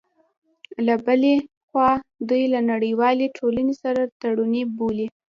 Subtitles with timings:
[0.85, 1.35] له بلې
[1.67, 1.91] خوا،
[2.29, 5.07] دوی له نړیوالې ټولنې سره تړوني بولي